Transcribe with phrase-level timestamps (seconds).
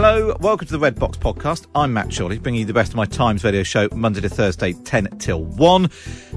[0.00, 1.66] Hello, welcome to the Red Box podcast.
[1.74, 4.72] I'm Matt Chorley, bringing you the best of my Times radio show Monday to Thursday,
[4.72, 5.90] 10 till 1.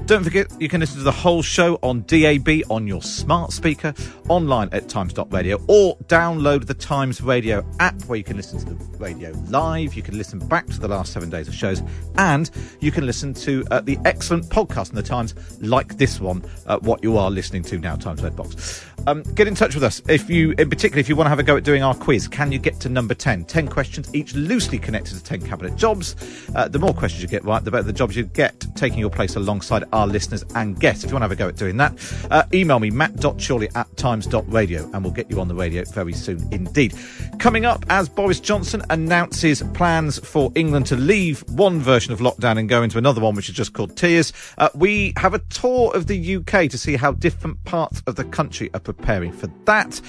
[0.06, 3.94] Don't forget, you can listen to the whole show on DAB on your smart speaker,
[4.28, 8.98] online at times.radio, or download the Times Radio app where you can listen to the
[8.98, 9.94] radio live.
[9.94, 11.84] You can listen back to the last seven days of shows,
[12.16, 16.44] and you can listen to uh, the excellent podcast in the Times, like this one,
[16.66, 18.84] uh, what you are listening to now, Times Red Box.
[19.06, 21.38] Um, get in touch with us if you, in particular, if you want to have
[21.38, 22.28] a go at doing our quiz.
[22.28, 23.44] Can you get to number 10?
[23.46, 26.14] 10 questions, each loosely connected to 10 cabinet jobs.
[26.54, 29.10] Uh, the more questions you get right, the better the jobs you get, taking your
[29.10, 31.02] place alongside our listeners and guests.
[31.04, 31.92] If you want to have a go at doing that,
[32.30, 36.46] uh, email me, matt.chorley at times.radio, and we'll get you on the radio very soon
[36.52, 36.94] indeed.
[37.38, 42.58] Coming up, as Boris Johnson announces plans for England to leave one version of lockdown
[42.58, 45.90] and go into another one, which is just called Tears, uh, we have a tour
[45.94, 50.00] of the UK to see how different parts of the country are preparing for that.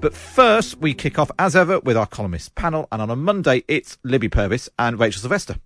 [0.00, 2.88] But first, we kick off, as ever, with our columnist panel.
[2.92, 5.56] And on a Monday, it's Libby Purves and Rachel Sylvester.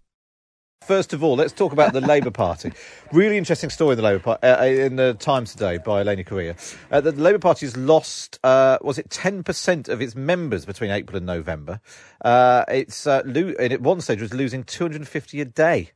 [0.88, 2.72] First of all, let's talk about the Labour Party.
[3.12, 6.56] Really interesting story in the Labour Party uh, in the Times today by Eleni Courea.
[6.90, 10.90] Uh, the Labour Party has lost, uh, was it ten percent of its members between
[10.90, 11.80] April and November?
[12.24, 15.90] Uh, it's uh, lo- and at one stage was losing 250 a day.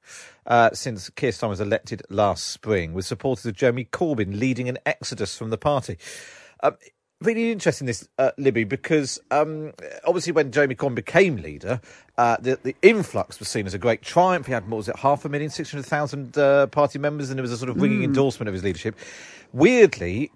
[0.45, 4.77] Uh, since Keir Starmer was elected last spring, with supporters of Jeremy Corbyn leading an
[4.85, 5.97] exodus from the party.
[6.63, 6.77] Um,
[7.23, 9.73] really interesting this, uh, Libby, because um,
[10.05, 11.81] obviously when Jeremy Corbyn became leader,
[12.19, 14.47] uh, the, the influx was seen as a great triumph.
[14.47, 17.53] He had, what was it, half a million, 600,000 uh, party members, and it was
[17.53, 18.97] a sort of ringing endorsement of his leadership.
[19.53, 20.31] Weirdly,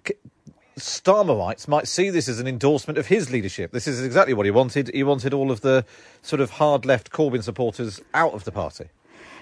[0.77, 3.71] Starmerites might see this as an endorsement of his leadership.
[3.71, 4.91] This is exactly what he wanted.
[4.93, 5.85] He wanted all of the
[6.21, 8.89] sort of hard left Corbyn supporters out of the party.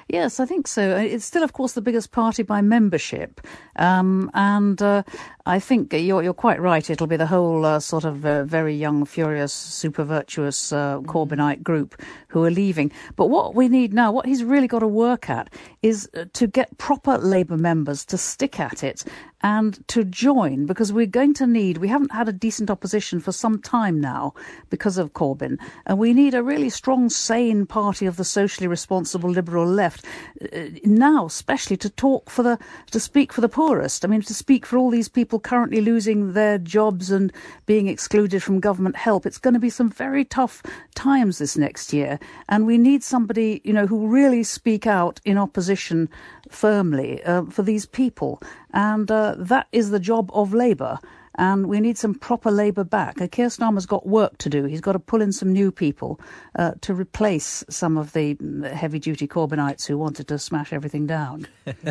[0.07, 0.95] Yes, I think so.
[0.95, 3.41] Uh, It's still, of course, the biggest party by membership,
[3.75, 5.01] um, and uh,
[5.47, 6.87] I think you're you're quite right.
[6.87, 11.63] It'll be the whole uh, sort of uh, very young, furious, super virtuous uh, Corbynite
[11.63, 11.95] group
[12.35, 12.91] who are leaving.
[13.15, 15.49] But what we need now, what he's really got to work at,
[15.81, 19.03] is uh, to get proper Labour members to stick at it
[19.41, 21.77] and to join, because we're going to need.
[21.77, 24.33] We haven't had a decent opposition for some time now
[24.71, 29.29] because of Corbyn, and we need a really strong, sane party of the socially responsible
[29.29, 30.03] liberal left
[30.41, 32.57] uh, now, especially to talk for the
[32.91, 34.03] to speak for the poorest.
[34.03, 37.31] I mean, to speak for all these people currently losing their jobs and
[37.65, 39.25] being excluded from government help.
[39.25, 40.63] It's going to be some very tough
[40.95, 45.37] times this next year, and we need somebody you know who really speak out in
[45.37, 46.09] opposition
[46.49, 48.41] firmly uh, for these people,
[48.73, 50.99] and uh, that is the job of Labour
[51.37, 53.21] and we need some proper Labour back.
[53.21, 54.65] Uh, Keir Starmer's got work to do.
[54.65, 56.19] He's got to pull in some new people
[56.57, 58.37] uh, to replace some of the
[58.73, 61.47] heavy duty Corbynites who wanted to smash everything down.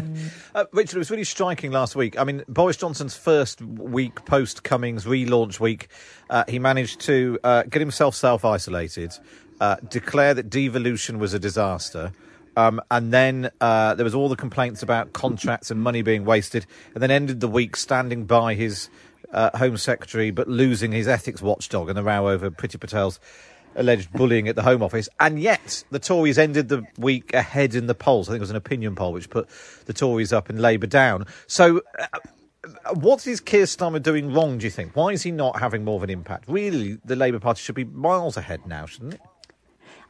[0.55, 2.19] Uh, Richard, it was really striking last week.
[2.19, 5.89] I mean, Boris Johnson's first week post Cummings relaunch week,
[6.31, 9.13] uh, he managed to uh, get himself self isolated,
[9.61, 12.13] uh, declare that devolution was a disaster.
[12.57, 16.67] Um, and then uh, there was all the complaints about contracts and money being wasted,
[16.95, 18.89] and then ended the week standing by his
[19.33, 23.19] uh, Home Secretary, but losing his ethics watchdog in the row over Priti Patel's
[23.77, 25.09] alleged bullying at the Home Office.
[25.19, 28.29] And yet, the Tories ended the week ahead in the polls.
[28.29, 29.49] I think it was an opinion poll which put
[29.87, 31.27] the Tories up and Labour down.
[31.49, 32.07] So, uh,
[32.95, 34.95] what is Keir Starmer doing wrong, do you think?
[34.95, 36.45] Why is he not having more of an impact?
[36.49, 39.21] Really, the Labour Party should be miles ahead now, shouldn't it?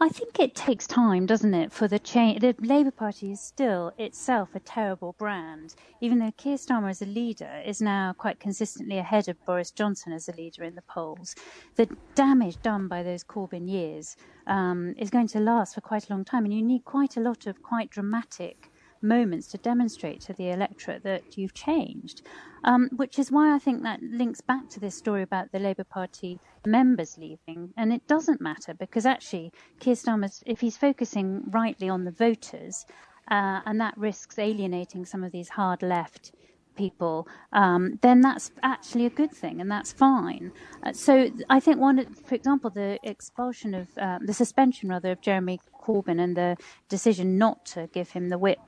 [0.00, 2.41] I think it takes time, doesn't it, for the change.
[2.41, 7.06] The Labour Party is still itself a terrible brand, even though Keir Starmer as a
[7.06, 11.37] leader is now quite consistently ahead of Boris Johnson as a leader in the polls.
[11.76, 14.17] The damage done by those Corbyn years
[14.49, 17.20] um, is going to last for quite a long time, and you need quite a
[17.20, 18.70] lot of quite dramatic
[19.05, 22.23] moments to demonstrate to the electorate that you've changed.
[22.65, 25.85] Um, which is why I think that links back to this story about the Labour
[25.85, 27.75] Party members leaving.
[27.77, 32.87] And it doesn't matter because actually, Keir Starmer, if he's focusing rightly on the voters,
[33.31, 36.33] uh, and that risks alienating some of these hard left
[36.77, 40.53] people, um, then that's actually a good thing, and that's fine.
[40.83, 45.21] Uh, so I think one, for example, the expulsion of uh, the suspension rather of
[45.21, 46.56] Jeremy Corbyn and the
[46.89, 48.59] decision not to give him the whip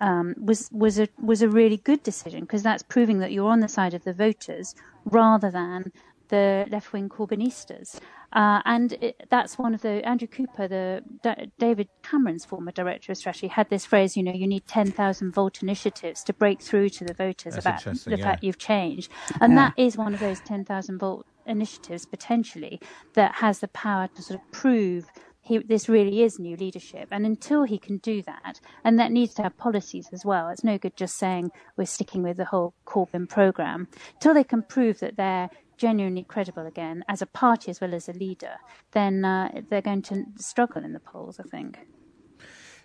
[0.00, 3.60] um, was was a was a really good decision because that's proving that you're on
[3.60, 4.74] the side of the voters
[5.04, 5.92] rather than
[6.28, 7.98] the left wing Corbynistas.
[8.32, 13.12] Uh, and it, that's one of the Andrew Cooper, the D- David Cameron's former director
[13.12, 14.16] of strategy, had this phrase.
[14.16, 17.84] You know, you need ten thousand volt initiatives to break through to the voters That's
[17.84, 18.24] about the yeah.
[18.24, 19.70] fact you've changed, and Yeah.
[19.70, 22.80] that is one of those ten thousand volt initiatives potentially
[23.12, 25.06] that has the power to sort of prove
[25.44, 27.08] he, this really is new leadership.
[27.10, 30.64] And until he can do that, and that needs to have policies as well, it's
[30.64, 33.88] no good just saying we're sticking with the whole Corbyn programme.
[34.14, 38.08] Until they can prove that they're genuinely credible again as a party as well as
[38.08, 38.56] a leader,
[38.92, 41.78] then uh, they're going to struggle in the polls, I think.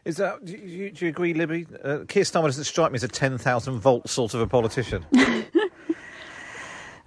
[0.05, 0.44] Is that?
[0.45, 1.67] Do you, do you agree, Libby?
[1.83, 5.05] Uh, Keir Starmer doesn't strike me as a ten thousand volt sort of a politician.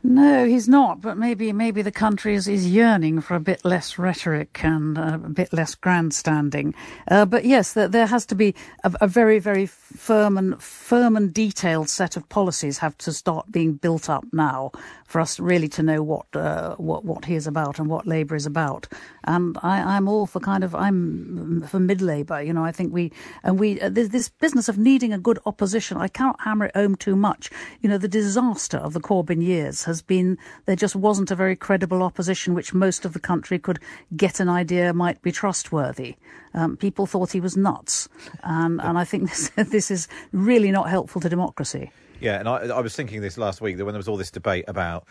[0.03, 1.01] No, he's not.
[1.01, 5.19] But maybe maybe the country is, is yearning for a bit less rhetoric and uh,
[5.25, 6.75] a bit less grandstanding.
[7.09, 11.17] Uh, but yes, there, there has to be a, a very very firm and firm
[11.17, 14.73] and detailed set of policies have to start being built up now
[15.13, 18.35] for us really to know what uh, what what he is about and what Labour
[18.35, 18.89] is about.
[19.25, 22.41] And I, I'm all for kind of I'm for mid Labour.
[22.41, 23.13] You know, I think we
[23.43, 25.99] and we uh, this, this business of needing a good opposition.
[25.99, 27.51] I cannot hammer it home too much.
[27.83, 31.57] You know, the disaster of the Corbyn years has been there just wasn't a very
[31.57, 33.81] credible opposition which most of the country could
[34.17, 36.17] get an idea might be trustworthy.
[36.55, 38.09] Um, people thought he was nuts,
[38.43, 41.91] and I think this this is really not helpful to democracy.
[42.23, 44.31] Yeah, and I, I was thinking this last week that when there was all this
[44.31, 45.05] debate about,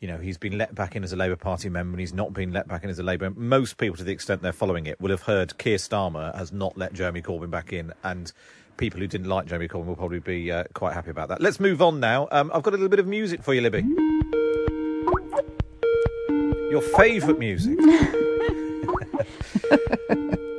[0.00, 2.34] you know, he's been let back in as a Labour Party member and he's not
[2.34, 3.30] been let back in as a Labour.
[3.30, 6.76] Most people, to the extent they're following it, will have heard Keir Starmer has not
[6.76, 8.30] let Jeremy Corbyn back in, and
[8.76, 11.40] people who didn't like Jeremy Corbyn will probably be uh, quite happy about that.
[11.40, 12.28] Let's move on now.
[12.30, 13.86] Um, I've got a little bit of music for you, Libby.
[16.70, 17.78] Your favourite music.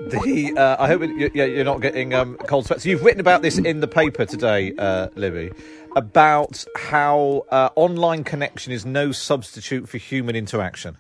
[0.10, 2.84] The, uh, I hope it, you're not getting um, cold sweats.
[2.84, 5.52] You've written about this in the paper today, uh, Libby,
[5.96, 10.98] about how uh, online connection is no substitute for human interaction.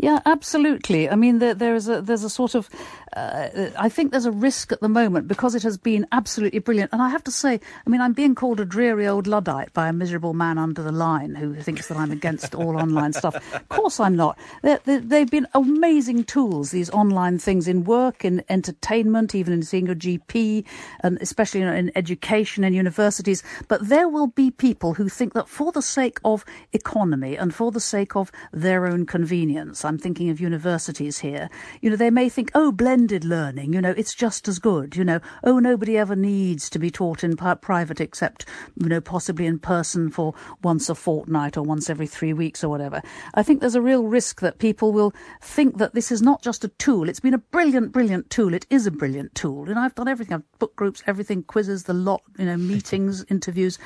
[0.00, 1.10] Yeah, absolutely.
[1.10, 2.70] I mean, there, there is a there's a sort of
[3.18, 6.92] uh, I think there's a risk at the moment because it has been absolutely brilliant.
[6.92, 9.88] And I have to say, I mean, I'm being called a dreary old luddite by
[9.88, 13.34] a miserable man under the line who thinks that I'm against all online stuff.
[13.54, 14.38] Of course, I'm not.
[14.62, 16.70] They're, they're, they've been amazing tools.
[16.70, 20.64] These online things in work, in entertainment, even in seeing your GP,
[21.00, 23.42] and especially in, in education and universities.
[23.66, 27.72] But there will be people who think that for the sake of economy and for
[27.72, 31.50] the sake of their own convenience, I'm thinking of universities here.
[31.80, 32.70] You know, they may think, oh,
[33.08, 34.94] blended learning, you know, it's just as good.
[34.94, 38.44] You know, oh, nobody ever needs to be taught in private except,
[38.76, 42.68] you know, possibly in person for once a fortnight or once every three weeks or
[42.68, 43.00] whatever.
[43.32, 46.64] I think there's a real risk that people will think that this is not just
[46.64, 47.08] a tool.
[47.08, 48.52] It's been a brilliant, brilliant tool.
[48.52, 49.70] It is a brilliant tool.
[49.70, 50.34] And I've done everything.
[50.34, 53.78] I've book groups, everything, quizzes, the lot, you know, meetings, interviews.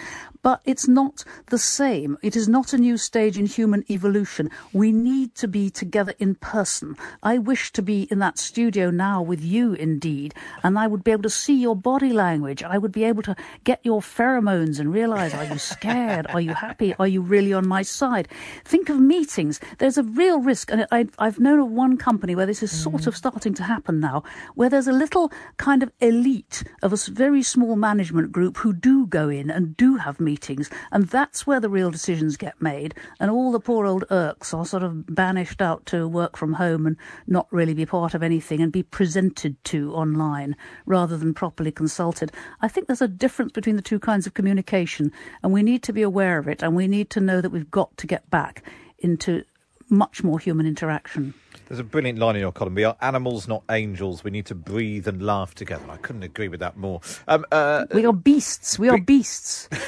[0.43, 2.19] But it's not the same.
[2.23, 4.51] It is not a new stage in human evolution.
[4.73, 6.97] We need to be together in person.
[7.23, 11.11] I wish to be in that studio now with you, indeed, and I would be
[11.11, 12.63] able to see your body language.
[12.63, 16.27] I would be able to get your pheromones and realize are you scared?
[16.29, 16.95] Are you happy?
[16.99, 18.29] Are you really on my side?
[18.65, 19.61] Think of meetings.
[19.79, 23.03] There's a real risk, and I, I've known of one company where this is sort
[23.03, 23.07] mm.
[23.07, 24.23] of starting to happen now,
[24.55, 29.07] where there's a little kind of elite of a very small management group who do
[29.07, 33.31] go in and do have meetings, and that's where the real decisions get made, and
[33.31, 36.97] all the poor old irks are sort of banished out to work from home and
[37.27, 40.55] not really be part of anything and be presented to online
[40.87, 42.31] rather than properly consulted.
[42.61, 45.11] I think there's a difference between the two kinds of communication,
[45.43, 47.71] and we need to be aware of it, and we need to know that we've
[47.71, 48.63] got to get back
[49.01, 49.43] into
[49.91, 51.35] much more human interaction.
[51.69, 52.75] There's a brilliant line in your column.
[52.75, 54.23] We are animals, not angels.
[54.23, 55.85] We need to breathe and laugh together.
[55.89, 57.01] I couldn't agree with that more.
[57.27, 58.79] Um, uh, We are beasts.
[58.79, 59.69] We are beasts.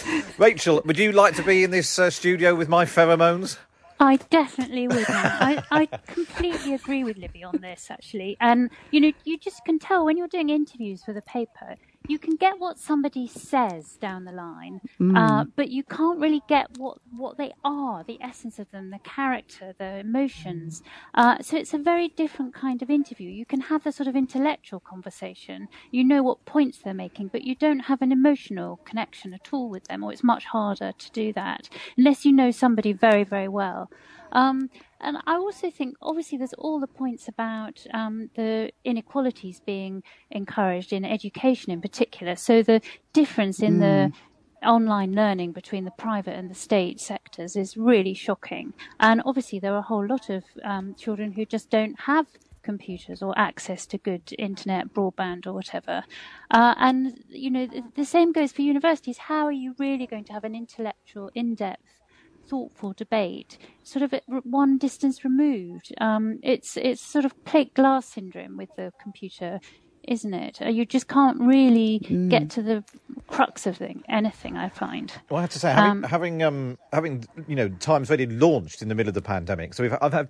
[0.38, 3.58] Rachel, would you like to be in this uh, studio with my pheromones?
[4.02, 5.04] I definitely would.
[5.08, 8.36] I, I completely agree with Libby on this, actually.
[8.40, 11.76] And you know, you just can tell when you're doing interviews for the paper,
[12.08, 15.16] you can get what somebody says down the line, mm.
[15.16, 18.98] uh, but you can't really get what what they are, the essence of them, the
[18.98, 20.82] character, the emotions.
[21.14, 23.28] Uh, so it's a very different kind of interview.
[23.30, 25.68] You can have a sort of intellectual conversation.
[25.90, 29.68] You know what points they're making, but you don't have an emotional connection at all
[29.68, 33.48] with them, or it's much harder to do that unless you know somebody very very
[33.48, 33.90] well.
[34.32, 34.70] Um,
[35.00, 40.92] and I also think, obviously, there's all the points about um, the inequalities being encouraged
[40.92, 42.36] in education in particular.
[42.36, 42.80] So the
[43.12, 43.80] difference in mm.
[43.80, 48.72] the online learning between the private and the state sectors is really shocking.
[49.00, 52.26] And obviously, there are a whole lot of um, children who just don't have
[52.62, 56.04] computers or access to good internet, broadband, or whatever.
[56.50, 59.18] Uh, and, you know, the same goes for universities.
[59.18, 62.01] How are you really going to have an intellectual, in depth
[62.52, 65.94] thoughtful debate, sort of one distance removed.
[65.98, 69.58] Um, it's it's sort of plate glass syndrome with the computer,
[70.06, 70.60] isn't it?
[70.60, 72.28] Uh, you just can't really mm.
[72.28, 72.84] get to the
[73.26, 74.58] crux of thing, anything.
[74.58, 75.10] I find.
[75.30, 78.82] Well, I have to say, having um, having, um, having you know Times Radio launched
[78.82, 80.28] in the middle of the pandemic, so I've had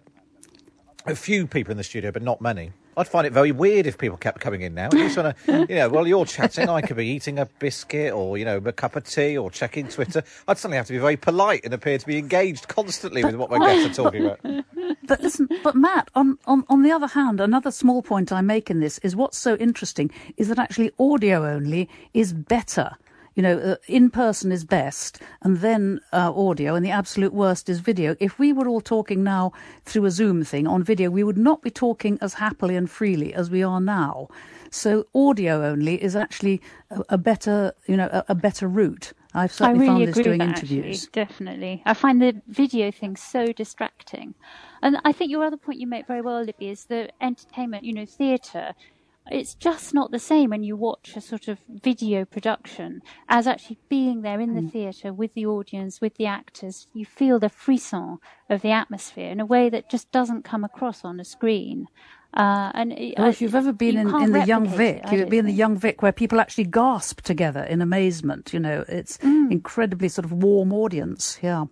[1.06, 2.70] a few people in the studio, but not many.
[2.96, 4.90] I'd find it very weird if people kept coming in now.
[4.92, 8.36] You sort of, you know, while you're chatting, I could be eating a biscuit or,
[8.36, 10.22] you know, a cup of tea or checking Twitter.
[10.46, 13.50] I'd suddenly have to be very polite and appear to be engaged constantly with what
[13.50, 14.40] my guests are talking about.
[15.04, 18.70] But listen, but Matt, on, on, on the other hand, another small point I make
[18.70, 22.96] in this is what's so interesting is that actually audio only is better
[23.34, 27.68] you know, uh, in person is best, and then uh, audio, and the absolute worst
[27.68, 28.16] is video.
[28.20, 29.52] If we were all talking now
[29.84, 33.32] through a Zoom thing on video, we would not be talking as happily and freely
[33.34, 34.28] as we are now.
[34.70, 39.12] So audio only is actually a, a better, you know, a, a, better route.
[39.34, 41.04] I've certainly really found this doing that, interviews.
[41.04, 44.34] Actually, definitely, I find the video thing so distracting.
[44.80, 47.92] And I think your other point you make very well, Libby, is the entertainment, you
[47.92, 48.74] know, theatre
[49.30, 53.78] it's just not the same when you watch a sort of video production as actually
[53.88, 54.72] being there in the mm.
[54.72, 56.88] theatre with the audience, with the actors.
[56.92, 58.18] You feel the frisson
[58.50, 61.86] of the atmosphere in a way that just doesn't come across on a screen.
[62.34, 65.40] Uh, and well, if you've ever been you in, in the Young Vic, you've been
[65.40, 68.52] in the Young Vic where people actually gasp together in amazement.
[68.52, 69.52] You know, it's mm.
[69.52, 71.38] incredibly sort of warm audience.
[71.42, 71.66] Yeah.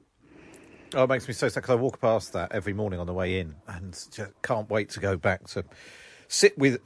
[0.94, 3.14] Oh, it makes me so sad because I walk past that every morning on the
[3.14, 5.64] way in, and just can't wait to go back to
[6.32, 6.78] sit with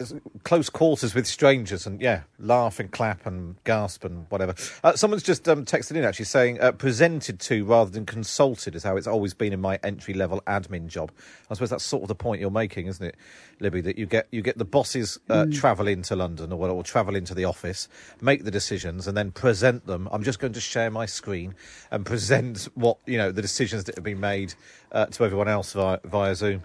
[0.42, 4.54] close quarters with strangers and yeah, laugh and clap and gasp and whatever.
[4.82, 8.82] Uh, someone's just um, texted in actually saying uh, presented to rather than consulted is
[8.82, 11.12] how it's always been in my entry level admin job.
[11.50, 13.16] I suppose that's sort of the point you're making, isn't it,
[13.60, 13.82] Libby?
[13.82, 15.54] That you get you get the bosses uh, mm.
[15.54, 17.86] travel into London or, or travel into the office,
[18.22, 20.08] make the decisions, and then present them.
[20.10, 21.54] I'm just going to share my screen
[21.90, 24.54] and present what you know the decisions that have been made
[24.90, 26.62] uh, to everyone else via, via Zoom.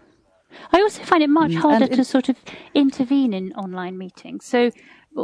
[0.71, 2.37] I also find it much mm, harder to sort of
[2.73, 4.45] intervene in online meetings.
[4.45, 4.71] So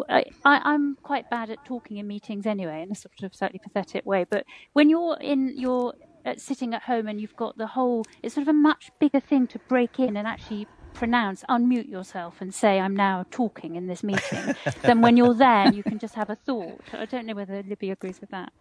[0.10, 4.06] I, am quite bad at talking in meetings anyway, in a sort of slightly pathetic
[4.06, 4.26] way.
[4.30, 5.94] But when you're in your
[6.26, 9.20] uh, sitting at home and you've got the whole, it's sort of a much bigger
[9.20, 13.88] thing to break in and actually pronounce, unmute yourself and say, I'm now talking in
[13.88, 16.82] this meeting, than when you're there and you can just have a thought.
[16.94, 18.52] I don't know whether Libby agrees with that.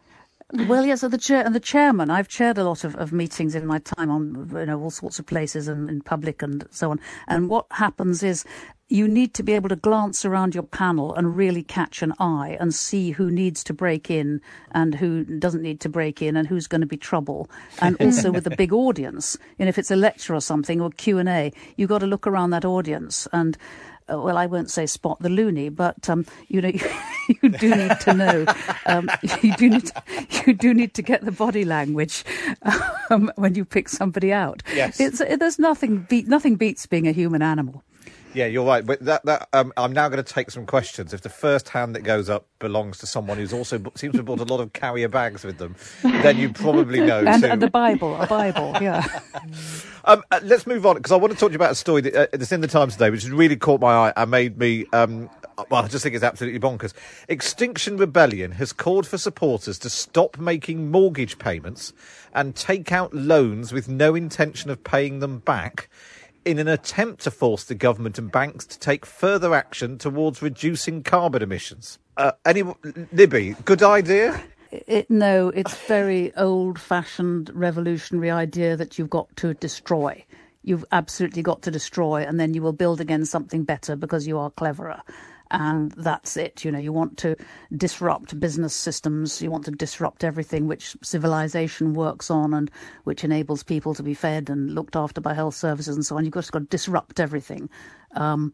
[0.53, 2.11] Well, yes, so the chair and the chairman.
[2.11, 5.19] I've chaired a lot of, of meetings in my time on you know all sorts
[5.19, 7.01] of places and in public and so on.
[7.27, 8.45] And what happens is
[8.89, 12.59] you need to be able to glance around your panel and really catch an eye
[12.61, 16.47] and see who needs to break in and who doesn't need to break in and
[16.47, 17.49] who's going to be trouble.
[17.81, 21.19] And also with a big audience, and if it's a lecture or something or Q
[21.19, 23.57] and A, you've got to look around that audience and
[24.13, 26.73] uh, well, I won't say spot the loony, but um, you know,
[27.43, 28.47] you, do need to know.
[28.87, 29.11] Um,
[29.43, 30.03] you do need, to,
[30.47, 32.25] you do need to get the body language
[33.11, 34.63] um, when you pick somebody out.
[34.75, 37.83] Yes, it's, there's nothing beat nothing beats being a human animal.
[38.35, 38.85] Yeah, you're right.
[38.85, 41.15] But that, that um, I'm now going to take some questions.
[41.15, 44.27] If the first hand that goes up belongs to someone who's also seems to have
[44.27, 47.21] brought a lot of carrier bags with them, then you probably know.
[47.27, 49.07] and, and, the Bible, a Bible, yeah.
[50.05, 52.03] um, uh, let's move on because I want to talk to you about a story
[52.03, 54.59] that, uh, that's in the Times today, which has really caught my eye and made
[54.59, 54.87] me.
[54.93, 55.31] Um,
[55.71, 56.93] well, I just think it's absolutely bonkers.
[57.29, 61.93] Extinction Rebellion has called for supporters to stop making mortgage payments
[62.35, 65.89] and take out loans with no intention of paying them back
[66.45, 71.03] in an attempt to force the government and banks to take further action towards reducing
[71.03, 71.99] carbon emissions.
[72.17, 72.63] Uh, any,
[73.13, 74.41] Libby, good idea?
[74.71, 80.25] It, no, it's very old-fashioned revolutionary idea that you've got to destroy.
[80.63, 84.39] You've absolutely got to destroy, and then you will build again something better because you
[84.39, 85.03] are cleverer.
[85.55, 86.65] And that's it.
[86.65, 87.37] You know, you want to
[87.77, 92.71] disrupt business systems, you want to disrupt everything which civilization works on and
[93.05, 96.25] which enables people to be fed and looked after by health services and so on.
[96.25, 97.71] You've just got to disrupt everything.
[98.13, 98.53] Um,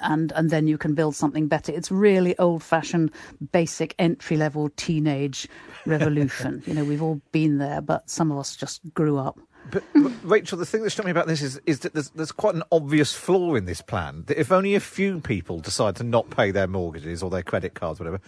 [0.00, 1.72] and and then you can build something better.
[1.72, 3.10] It's really old fashioned,
[3.52, 5.48] basic entry level teenage
[5.86, 6.62] revolution.
[6.66, 9.38] you know, we've all been there, but some of us just grew up.
[9.70, 12.32] But, but, Rachel, the thing that struck me about this is, is that there's, there's
[12.32, 14.24] quite an obvious flaw in this plan.
[14.26, 17.74] That if only a few people decide to not pay their mortgages or their credit
[17.74, 18.20] cards, whatever,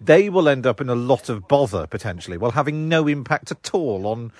[0.00, 3.70] they will end up in a lot of bother potentially, while having no impact at
[3.74, 4.32] all on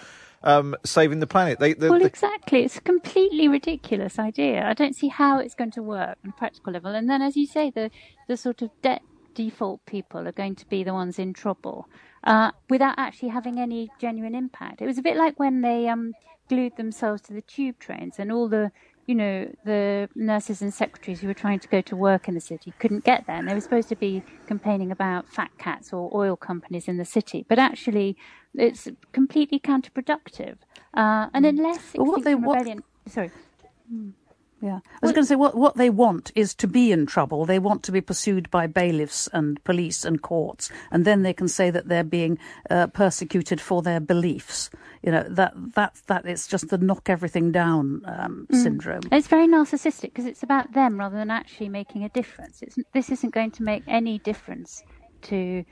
[0.43, 1.59] um, saving the planet.
[1.59, 2.62] They, well, exactly.
[2.65, 4.65] It's a completely ridiculous idea.
[4.67, 6.95] I don't see how it's going to work on a practical level.
[6.95, 7.91] And then, as you say, the
[8.29, 9.03] the sort of debt
[9.37, 11.88] default people are going to be the ones in trouble
[12.25, 14.83] uh, without actually having any genuine impact.
[14.83, 16.14] It was a bit like when they um,
[16.49, 18.73] glued themselves to the tube trains and all the
[19.07, 22.40] you know, the nurses and secretaries who were trying to go to work in the
[22.40, 23.37] city couldn't get there.
[23.37, 27.05] And they were supposed to be complaining about fat cats or oil companies in the
[27.05, 27.47] city.
[27.49, 28.16] But actually,
[28.55, 30.57] it's completely counterproductive.
[30.93, 31.50] Uh, and hmm.
[31.57, 32.83] unless what they, Rebellion...
[33.07, 33.31] Sorry.
[34.62, 34.76] Yeah.
[34.76, 37.44] I was well, going to say what what they want is to be in trouble.
[37.44, 41.48] They want to be pursued by bailiffs and police and courts, and then they can
[41.48, 42.38] say that they're being
[42.70, 44.70] uh, persecuted for their beliefs.
[45.02, 48.62] You know that that that it's just the knock everything down um, mm.
[48.62, 49.02] syndrome.
[49.12, 52.62] It's very narcissistic because it's about them rather than actually making a difference.
[52.62, 54.82] It's, this isn't going to make any difference
[55.22, 55.64] to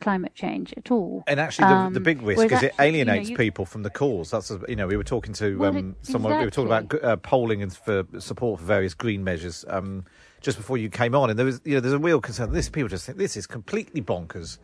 [0.00, 1.24] climate change at all.
[1.26, 3.82] And actually, the, um, the big risk is it alienates you know, you, people from
[3.82, 4.30] the cause.
[4.30, 6.38] That's you know we were talking to well, um, someone exactly.
[6.38, 9.64] we were talking about uh, polling and for support for various green measures.
[9.68, 10.04] Um,
[10.40, 12.52] just before you came on, and there was, you know, there's a real concern.
[12.52, 14.58] This people just think this is completely bonkers.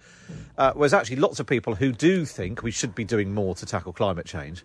[0.56, 3.66] Uh, whereas actually, lots of people who do think we should be doing more to
[3.66, 4.64] tackle climate change,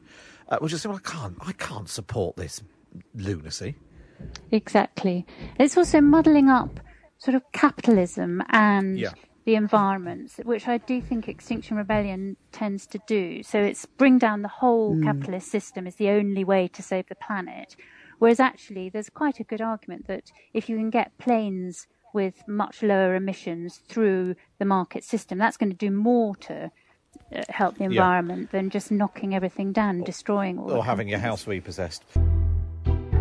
[0.50, 2.62] uh, will just say, "Well, I can't, I can't support this
[3.16, 3.76] lunacy."
[4.52, 5.26] Exactly.
[5.60, 6.80] It's also muddling up
[7.18, 9.12] sort of capitalism and yeah
[9.46, 13.44] the environment, which I do think Extinction Rebellion tends to do.
[13.44, 15.04] So it's bring down the whole mm.
[15.04, 17.76] capitalist system is the only way to save the planet.
[18.20, 22.84] Whereas actually, there's quite a good argument that if you can get planes with much
[22.84, 26.72] lower emissions through the market system, that's going to do more to
[27.34, 28.60] uh, help the environment yeah.
[28.60, 30.72] than just knocking everything down and destroying all.
[30.72, 32.04] Or having your house repossessed.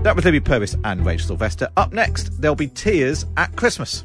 [0.03, 1.69] That was Libby Purves and Rachel Sylvester.
[1.77, 4.05] Up next, there'll be tears at Christmas.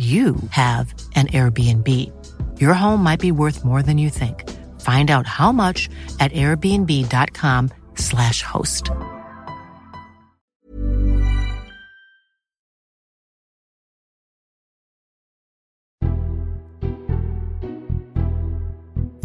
[0.00, 1.86] you have an Airbnb.
[2.58, 4.48] Your home might be worth more than you think.
[4.80, 8.90] Find out how much at airbnb.com/slash host.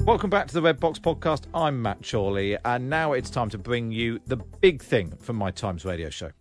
[0.06, 1.44] Welcome back to the Red Box Podcast.
[1.54, 5.52] I'm Matt Chorley, and now it's time to bring you the big thing from my
[5.52, 6.32] Times radio show.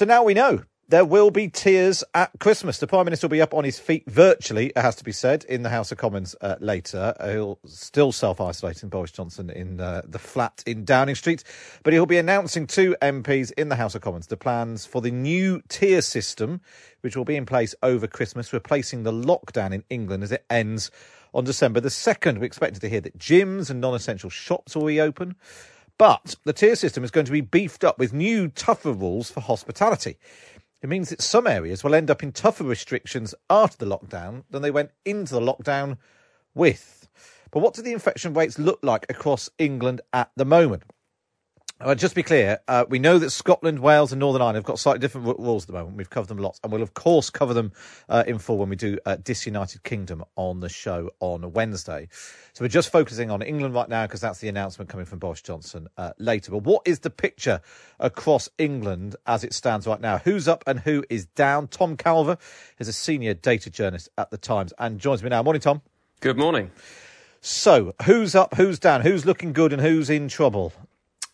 [0.00, 2.78] So now we know there will be tears at Christmas.
[2.78, 5.44] The Prime Minister will be up on his feet virtually, it has to be said,
[5.44, 7.14] in the House of Commons uh, later.
[7.20, 11.44] Uh, he'll still self isolating Boris Johnson in uh, the flat in Downing Street,
[11.82, 15.10] but he'll be announcing to MPs in the House of Commons the plans for the
[15.10, 16.62] new tier system,
[17.02, 20.90] which will be in place over Christmas, replacing the lockdown in England as it ends
[21.34, 22.38] on December the 2nd.
[22.38, 25.36] We're expected to hear that gyms and non essential shops will reopen.
[26.00, 29.40] But the tier system is going to be beefed up with new, tougher rules for
[29.40, 30.16] hospitality.
[30.80, 34.62] It means that some areas will end up in tougher restrictions after the lockdown than
[34.62, 35.98] they went into the lockdown
[36.54, 37.06] with.
[37.50, 40.84] But what do the infection rates look like across England at the moment?
[41.82, 44.64] Uh, just to be clear, uh, we know that Scotland, Wales, and Northern Ireland have
[44.64, 45.96] got slightly different rules at the moment.
[45.96, 47.72] We've covered them lots, and we'll of course cover them
[48.10, 52.08] uh, in full when we do uh, Disunited Kingdom on the show on Wednesday.
[52.52, 55.40] So we're just focusing on England right now because that's the announcement coming from Boris
[55.40, 56.50] Johnson uh, later.
[56.50, 57.62] But what is the picture
[57.98, 60.18] across England as it stands right now?
[60.18, 61.68] Who's up and who is down?
[61.68, 62.38] Tom Calver
[62.78, 65.42] is a senior data journalist at the Times and joins me now.
[65.42, 65.80] Morning, Tom.
[66.20, 66.72] Good morning.
[67.40, 70.74] So, who's up, who's down, who's looking good, and who's in trouble?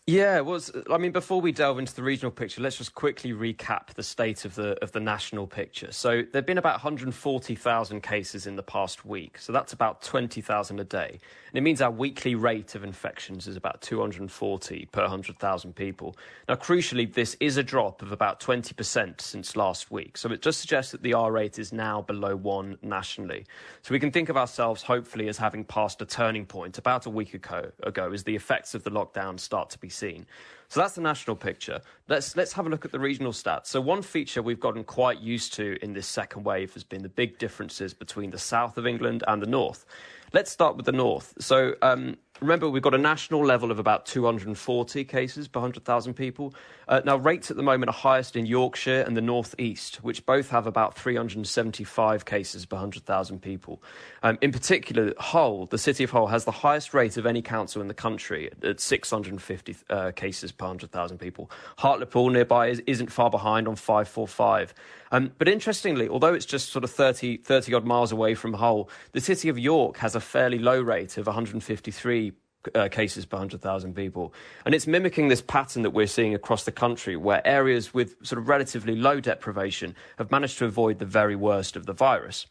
[0.09, 3.33] Yeah, well, uh, I mean, before we delve into the regional picture, let's just quickly
[3.33, 5.91] recap the state of the of the national picture.
[5.91, 10.85] So there've been about 140,000 cases in the past week, so that's about 20,000 a
[10.85, 16.15] day, and it means our weekly rate of infections is about 240 per 100,000 people.
[16.47, 20.61] Now, crucially, this is a drop of about 20% since last week, so it just
[20.61, 23.45] suggests that the R rate is now below one nationally.
[23.81, 27.09] So we can think of ourselves, hopefully, as having passed a turning point about a
[27.09, 30.25] week ago, ago as the effects of the lockdown start to be seen.
[30.69, 31.79] So that's the national picture.
[32.09, 33.67] Let's let's have a look at the regional stats.
[33.67, 37.09] So one feature we've gotten quite used to in this second wave has been the
[37.09, 39.85] big differences between the south of England and the north.
[40.33, 41.33] Let's start with the north.
[41.39, 46.53] So um, remember, we've got a national level of about 240 cases per 100,000 people.
[46.87, 50.25] Uh, now, rates at the moment are highest in Yorkshire and the North East, which
[50.25, 53.81] both have about 375 cases per 100,000 people.
[54.23, 57.81] Um, in particular, Hull, the city of Hull, has the highest rate of any council
[57.81, 61.49] in the country at 650 uh, cases per 100,000 people.
[61.77, 64.73] Hartlepool nearby is, isn't far behind on 545.
[65.11, 68.89] Um, but interestingly, although it's just sort of 30, 30 odd miles away from Hull,
[69.13, 72.26] the city of York has a fairly low rate of 153
[72.75, 74.33] uh, cases per 100,000 people.
[74.65, 78.39] And it's mimicking this pattern that we're seeing across the country, where areas with sort
[78.39, 82.47] of relatively low deprivation have managed to avoid the very worst of the virus.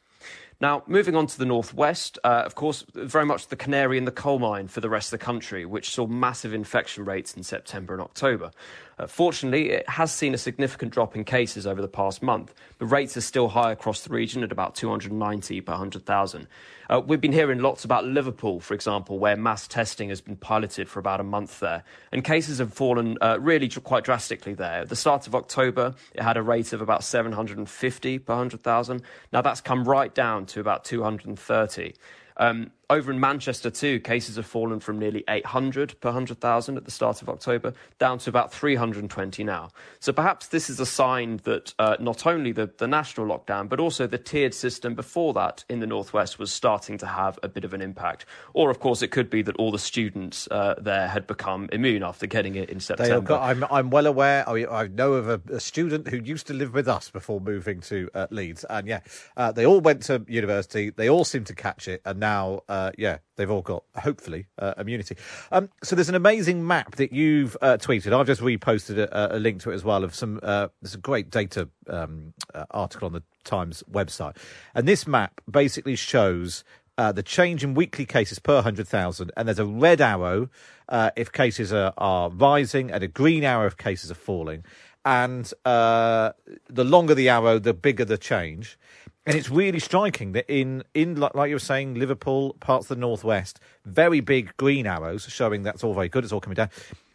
[0.58, 4.10] Now, moving on to the northwest, uh, of course, very much the canary in the
[4.10, 7.92] coal mine for the rest of the country, which saw massive infection rates in September
[7.92, 8.50] and October.
[8.98, 12.86] Uh, fortunately, it has seen a significant drop in cases over the past month, but
[12.86, 16.46] rates are still high across the region at about 290 per 100,000.
[16.88, 20.88] Uh, we've been hearing lots about Liverpool, for example, where mass testing has been piloted
[20.88, 24.80] for about a month there, and cases have fallen uh, really quite drastically there.
[24.80, 29.02] At the start of October, it had a rate of about 750 per 100,000.
[29.32, 31.94] Now that's come right down to about 230.
[32.38, 36.90] Um, over in Manchester, too, cases have fallen from nearly 800 per 100,000 at the
[36.90, 39.70] start of October down to about 320 now.
[39.98, 43.80] So perhaps this is a sign that uh, not only the, the national lockdown, but
[43.80, 47.64] also the tiered system before that in the Northwest was starting to have a bit
[47.64, 48.24] of an impact.
[48.54, 52.04] Or, of course, it could be that all the students uh, there had become immune
[52.04, 53.20] after getting it in September.
[53.20, 54.48] Got, I'm, I'm, well aware.
[54.48, 57.80] I, I know of a, a, student who used to live with us before moving
[57.82, 58.64] to uh, Leeds.
[58.70, 59.00] And yeah,
[59.36, 60.90] uh, they all went to university.
[60.90, 62.02] They all seemed to catch it.
[62.04, 65.16] And now uh, yeah, they've all got hopefully uh, immunity.
[65.50, 68.12] Um, so there's an amazing map that you've uh, tweeted.
[68.12, 70.40] I've just reposted a, a, link to it as well of some.
[70.42, 74.36] Uh, there's a great data um, uh, article on the Times website,
[74.74, 76.64] and this map basically shows.
[76.98, 80.48] Uh, the change in weekly cases per 100,000, and there's a red arrow
[81.14, 84.64] if cases are, are rising, and a green arrow if cases are falling.
[85.04, 86.32] And the
[86.70, 88.78] longer the arrow, the bigger the change.
[89.26, 93.00] And it's really striking that in, in like you were saying, Liverpool, parts of the
[93.00, 96.22] northwest, very big green arrows showing that's all very good.
[96.22, 96.70] It's all coming down.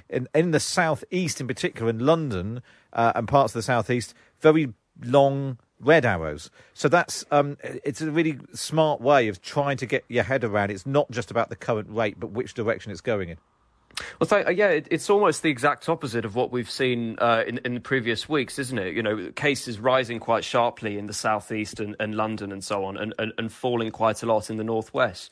[0.09, 4.73] In, in the southeast, in particular, in London uh, and parts of the southeast, very
[5.01, 6.51] long red arrows.
[6.73, 10.69] So that's um, it's a really smart way of trying to get your head around.
[10.69, 13.37] It's not just about the current rate, but which direction it's going in.
[14.19, 17.43] Well, th- uh, yeah, it, it's almost the exact opposite of what we've seen uh,
[17.45, 18.95] in, in the previous weeks, isn't it?
[18.95, 22.97] You know, cases rising quite sharply in the southeast and, and London and so on,
[22.97, 25.31] and, and, and falling quite a lot in the northwest.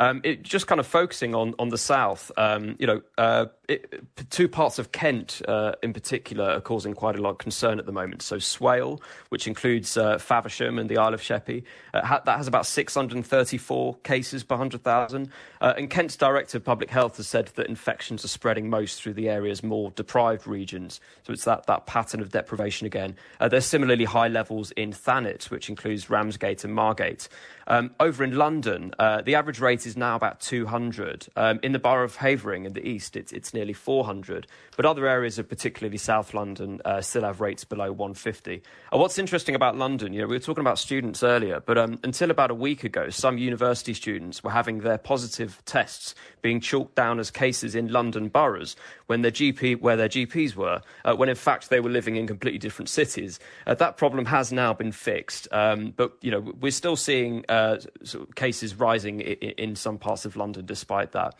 [0.00, 4.02] Um, it, just kind of focusing on, on the south, um, you know, uh, it,
[4.30, 7.84] two parts of Kent uh, in particular are causing quite a lot of concern at
[7.84, 8.22] the moment.
[8.22, 12.48] So Swale, which includes uh, Faversham and the Isle of Sheppey, uh, ha- that has
[12.48, 15.30] about 634 cases per 100,000.
[15.60, 19.14] Uh, and Kent's Director of Public Health has said that infections are spreading most through
[19.14, 20.98] the area's more deprived regions.
[21.24, 23.16] So it's that, that pattern of deprivation again.
[23.38, 27.28] Uh, there's similarly high levels in Thanet, which includes Ramsgate and Margate.
[27.66, 31.28] Um, over in London, the average rate is now about 200.
[31.36, 34.46] Um, in the borough of Havering in the east, it's, it's nearly 400.
[34.76, 38.62] But other areas of particularly South London uh, still have rates below 150.
[38.92, 41.98] Uh, what's interesting about London, you know, we were talking about students earlier, but um,
[42.02, 46.94] until about a week ago, some university students were having their positive tests being chalked
[46.94, 48.76] down as cases in London boroughs
[49.06, 52.26] when their GP, where their GPs were, uh, when in fact they were living in
[52.26, 53.38] completely different cities.
[53.66, 57.78] Uh, that problem has now been fixed, um, but you know we're still seeing uh,
[58.02, 61.34] sort of cases rising in, in, some parts of London despite that.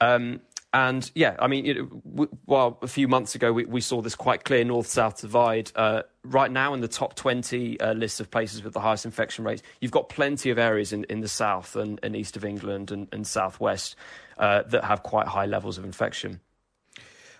[0.00, 0.40] Um,
[0.74, 4.42] and yeah, I mean, w- well, a few months ago we, we saw this quite
[4.42, 5.70] clear north-south divide.
[5.76, 9.44] Uh, right now, in the top 20 uh, lists of places with the highest infection
[9.44, 12.90] rates, you've got plenty of areas in, in the south and, and east of England
[12.90, 13.94] and, and southwest
[14.38, 16.40] uh, that have quite high levels of infection.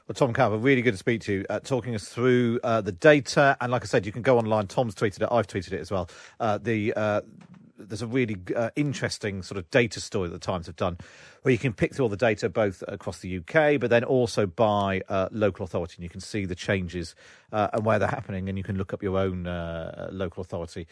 [0.06, 2.92] Well, Tom Campbell, really good to speak to you, uh, talking us through uh, the
[2.92, 3.56] data.
[3.60, 4.68] And like I said, you can go online.
[4.68, 5.28] Tom's tweeted it.
[5.32, 6.08] I've tweeted it as well.
[6.38, 7.22] Uh, the uh,
[7.88, 10.98] there's a really uh, interesting sort of data story that the Times have done,
[11.42, 14.46] where you can pick through all the data both across the UK, but then also
[14.46, 17.14] by uh, local authority, and you can see the changes
[17.52, 20.86] uh, and where they're happening, and you can look up your own uh, local authority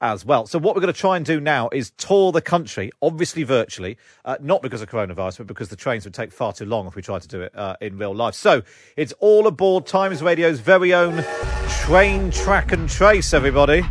[0.00, 0.46] as well.
[0.46, 3.96] So what we're going to try and do now is tour the country, obviously virtually,
[4.24, 6.94] uh, not because of coronavirus, but because the trains would take far too long if
[6.94, 8.34] we tried to do it uh, in real life.
[8.34, 8.62] So
[8.96, 11.24] it's all aboard Times Radio's very own
[11.68, 13.82] train track and trace, everybody.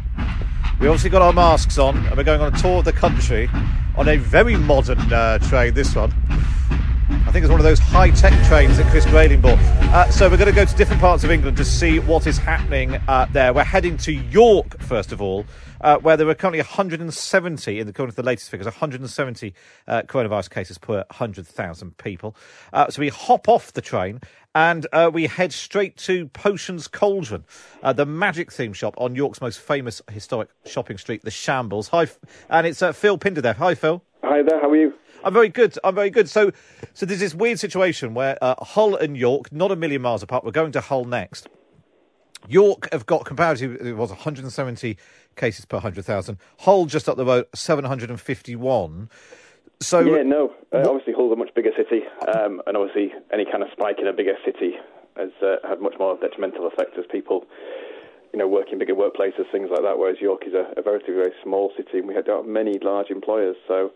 [0.80, 3.50] We obviously got our masks on, and we're going on a tour of the country
[3.98, 5.74] on a very modern uh, train.
[5.74, 6.12] This one,
[7.10, 9.58] I think, it's one of those high-tech trains that Chris Grayling bought.
[9.58, 12.38] Uh, so we're going to go to different parts of England to see what is
[12.38, 13.54] happening uh, there.
[13.54, 15.46] We're heading to York first of all,
[15.80, 19.54] uh, where there are currently 170, in the according to the latest figures, 170
[19.88, 22.36] uh, coronavirus cases per 100,000 people.
[22.74, 24.20] Uh, so we hop off the train
[24.56, 27.44] and uh, we head straight to Potion's Cauldron,
[27.84, 31.90] uh, the magic theme shop on York's most famous historic shopping street, the Shambles.
[31.90, 32.08] Hi,
[32.50, 33.54] and it's uh, Phil Pinder there.
[33.54, 34.02] Hi, Phil.
[34.24, 34.60] Hi there.
[34.62, 34.94] How are you?
[35.26, 35.78] I'm very good.
[35.84, 36.30] I'm very good.
[36.30, 36.52] So,
[36.94, 40.46] so there's this weird situation where uh, Hull and York, not a million miles apart.
[40.46, 41.50] We're going to Hull next.
[42.48, 44.98] York have got comparatively, it was 170
[45.36, 46.38] cases per 100,000.
[46.60, 49.10] Hull just up the road, 751.
[49.80, 50.54] So yeah, no.
[50.74, 54.08] Uh, obviously, Hull's a much bigger city, um, and obviously, any kind of spike in
[54.08, 54.76] a bigger city
[55.18, 57.46] has uh, had much more detrimental effects as people,
[58.34, 59.98] you know, work in bigger workplaces, things like that.
[59.98, 63.56] Whereas York is a, a very, very small city, and we had many large employers.
[63.68, 63.92] So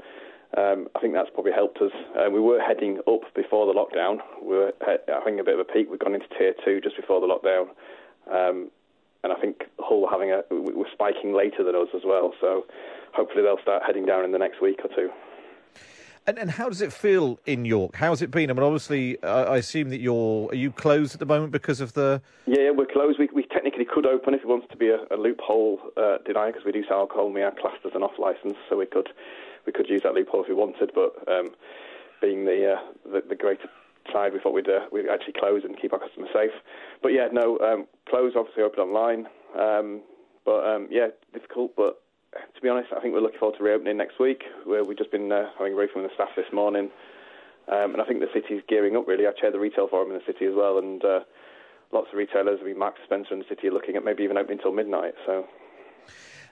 [0.58, 1.92] um, I think that's probably helped us.
[2.18, 4.20] Uh, we were heading up before the lockdown.
[4.42, 4.74] We were
[5.08, 5.90] having a bit of a peak.
[5.90, 7.70] We'd gone into tier two just before the lockdown.
[8.32, 8.72] Um,
[9.24, 12.34] and I think Hull having a we're spiking later than us as well.
[12.40, 12.66] So
[13.14, 15.10] hopefully they'll start heading down in the next week or two.
[16.30, 17.96] And, and how does it feel in York?
[17.96, 18.52] How's it been?
[18.52, 21.82] I mean, obviously, I, I assume that you're are you closed at the moment because
[21.82, 22.22] of the.
[22.46, 23.18] Yeah, yeah we're closed.
[23.18, 26.54] We, we technically could open if it wants to be a, a loophole uh, denied
[26.54, 28.86] because we do sell alcohol and we are classed as an off license, so we
[28.86, 29.10] could
[29.66, 30.92] we could use that loophole if we wanted.
[30.94, 31.56] But um,
[32.22, 33.68] being the, uh, the the greater
[34.14, 36.52] side, we thought we'd uh, we'd actually close and keep our customers safe.
[37.02, 39.26] But yeah, no, um, obviously open online.
[39.58, 40.02] Um,
[40.46, 43.98] but um, yeah, difficult, but to be honest, I think we're looking forward to reopening
[43.98, 44.44] next week.
[44.66, 46.90] Where we've just been uh, having a briefing with the staff this morning,
[47.72, 49.08] um, and I think the city's gearing up.
[49.08, 51.22] Really, I chair the retail forum in the city as well, and uh,
[51.92, 52.60] lots of retailers.
[52.62, 55.14] I mean, Marks Spencer in the city are looking at maybe even opening until midnight.
[55.26, 55.46] So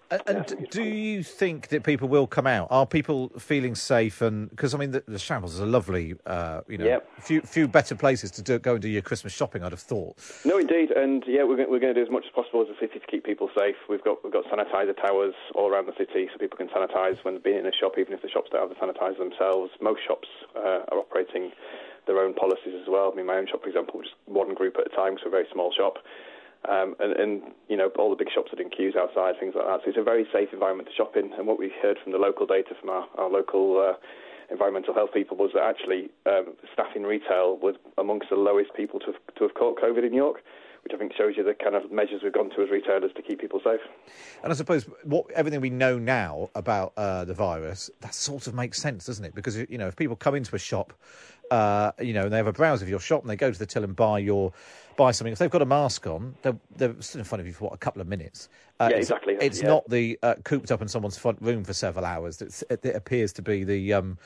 [0.09, 2.67] and, and do you think that people will come out?
[2.69, 4.21] Are people feeling safe?
[4.21, 7.09] And because I mean, the, the Shambles is a lovely, uh, you know, yep.
[7.19, 9.63] few few better places to do, go and do your Christmas shopping.
[9.63, 10.17] I'd have thought.
[10.45, 12.69] No, indeed, and yeah, we're going, we're going to do as much as possible as
[12.69, 13.75] a city to keep people safe.
[13.89, 17.35] We've got we've got sanitizer towers all around the city, so people can sanitize when
[17.35, 19.71] they're being in a shop, even if the shops don't have the sanitizer themselves.
[19.81, 21.51] Most shops uh, are operating
[22.07, 23.11] their own policies as well.
[23.11, 25.29] I mean, my own shop, for example, just one group at a time, so a
[25.29, 25.99] very small shop.
[26.65, 29.65] Um, and, and, you know, all the big shops are in queues outside, things like
[29.65, 29.81] that.
[29.83, 31.31] So it's a very safe environment to shop in.
[31.33, 33.95] And what we heard from the local data from our, our local uh,
[34.51, 38.99] environmental health people was that actually um, staff in retail was amongst the lowest people
[38.99, 40.41] to have, to have caught COVID in York
[40.87, 43.21] which I think shows you the kind of measures we've gone to as retailers to
[43.21, 43.81] keep people safe.
[44.41, 48.53] And I suppose what everything we know now about uh, the virus, that sort of
[48.53, 49.35] makes sense, doesn't it?
[49.35, 50.93] Because you know, if people come into a shop,
[51.51, 53.59] uh, you know, and they have a browse of your shop and they go to
[53.59, 54.53] the till and buy your
[54.97, 57.65] buy something, if they've got a mask on, they're, they're in front of you for
[57.65, 58.49] what a couple of minutes.
[58.79, 59.35] Uh, yeah, exactly.
[59.35, 59.67] It's, it's yeah.
[59.69, 62.41] not the uh, cooped up in someone's front room for several hours.
[62.41, 63.93] It's, it, it appears to be the.
[63.93, 64.17] Um,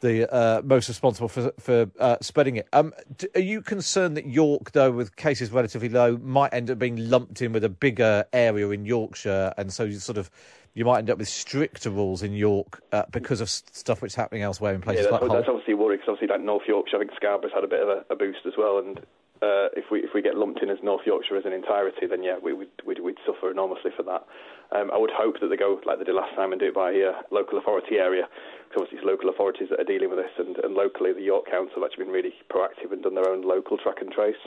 [0.00, 2.66] the uh, most responsible for for uh, spreading it.
[2.72, 6.80] Um, d- are you concerned that York, though, with cases relatively low, might end up
[6.80, 10.28] being lumped in with a bigger area in Yorkshire, and so you sort of
[10.74, 14.16] you might end up with stricter rules in York uh, because of stuff which is
[14.16, 15.36] happening elsewhere in places yeah, like that's, Hull?
[15.36, 17.80] that's obviously a worry because obviously like North Yorkshire, I think Scarborough's had a bit
[17.80, 19.00] of a, a boost as well, and
[19.42, 22.22] uh, if we if we get lumped in as North Yorkshire as an entirety, then
[22.22, 24.22] yeah, we would we'd, we'd suffer enormously for that.
[24.70, 26.74] Um, I would hope that they go like they did last time and do it
[26.74, 28.30] by uh, local authority area,
[28.70, 31.50] because obviously it's local authorities that are dealing with this, and, and locally the York
[31.50, 34.38] Council have actually been really proactive and done their own local track and trace.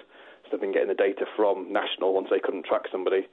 [0.48, 3.28] So they've been getting the data from national once they couldn't track somebody,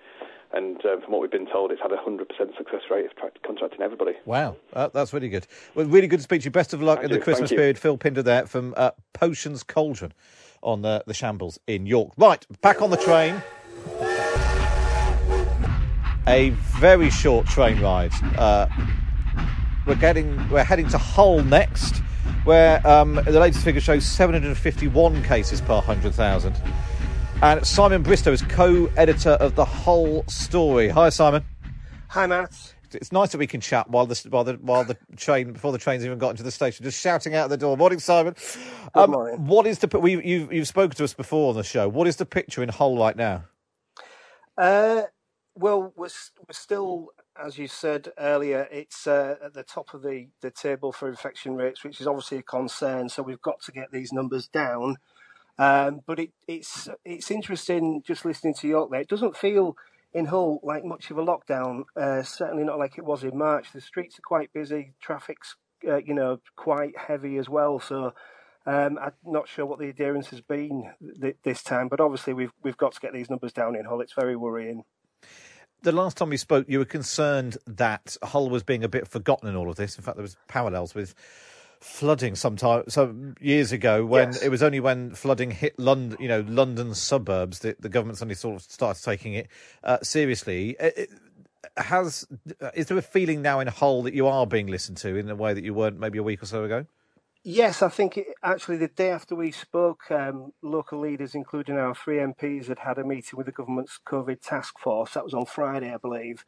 [0.50, 2.26] and um, from what we've been told, it's had a 100%
[2.58, 4.18] success rate of tra- contracting everybody.
[4.26, 5.46] Wow, uh, that's really good.
[5.76, 6.50] Well, really good to speak to you.
[6.50, 7.56] Best of luck Thank in the Christmas you.
[7.56, 7.78] period.
[7.78, 10.12] Phil Pinder there from uh, Potions Cauldron
[10.62, 12.12] on uh, the Shambles in York.
[12.16, 13.42] Right, back on the train.
[16.26, 18.12] A very short train ride.
[18.38, 18.66] Uh,
[19.86, 21.96] we're getting, we're heading to Hull next,
[22.44, 26.54] where um, the latest figure shows 751 cases per 100,000.
[27.42, 30.88] And Simon Bristow is co-editor of the Hull Story.
[30.90, 31.44] Hi, Simon.
[32.08, 32.74] Hi, Matt.
[32.94, 35.78] It's nice that we can chat while the while the while the train before the
[35.78, 37.76] train's even got into the station, just shouting out the door.
[37.76, 38.34] Morning, Simon.
[38.94, 39.46] Um, morning.
[39.46, 41.88] What is the we you've you've spoken to us before on the show?
[41.88, 43.44] What is the picture in Hull right now?
[44.56, 45.02] Uh,
[45.54, 47.08] well, we're, we're still,
[47.42, 51.56] as you said earlier, it's uh, at the top of the, the table for infection
[51.56, 53.08] rates, which is obviously a concern.
[53.08, 54.96] So we've got to get these numbers down.
[55.58, 59.00] Um, but it, it's it's interesting just listening to York there.
[59.02, 59.76] It doesn't feel
[60.14, 61.84] in Hull like much of a lockdown.
[61.96, 63.72] Uh, certainly not like it was in March.
[63.72, 64.94] The streets are quite busy.
[65.00, 67.80] Traffic's uh, you know quite heavy as well.
[67.80, 68.14] So
[68.66, 72.52] um, I'm not sure what the adherence has been th- this time, but obviously we've
[72.62, 74.00] we've got to get these numbers down in Hull.
[74.00, 74.84] It's very worrying.
[75.82, 79.48] The last time we spoke, you were concerned that Hull was being a bit forgotten
[79.48, 79.96] in all of this.
[79.96, 81.12] In fact, there was parallels with
[81.82, 84.42] flooding some time some years ago when Yes.
[84.42, 88.34] it was only when flooding hit London, you know, London suburbs that the government suddenly
[88.36, 89.48] sort of started taking it
[89.84, 90.76] uh, seriously.
[90.80, 91.10] It- it-
[91.76, 92.26] has
[92.74, 95.36] is there a feeling now in Hull that you are being listened to in a
[95.36, 96.86] way that you weren't maybe a week or so ago?
[97.44, 101.94] Yes, I think it, actually the day after we spoke, um, local leaders, including our
[101.94, 105.14] three MPs, had had a meeting with the government's COVID task force.
[105.14, 106.44] That was on Friday, I believe.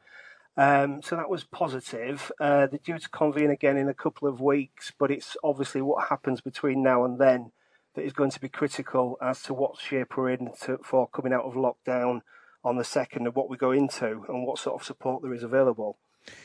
[0.57, 2.31] Um, so that was positive.
[2.39, 6.09] Uh, they're due to convene again in a couple of weeks, but it's obviously what
[6.09, 7.51] happens between now and then
[7.95, 11.33] that is going to be critical as to what shape we're in to, for coming
[11.33, 12.23] out of lockdown
[12.65, 15.43] on the second and what we go into and what sort of support there is
[15.43, 15.97] available.